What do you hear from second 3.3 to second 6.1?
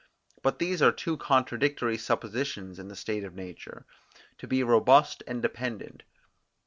nature, to be robust and dependent.